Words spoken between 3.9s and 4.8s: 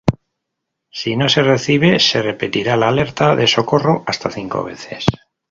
hasta cinco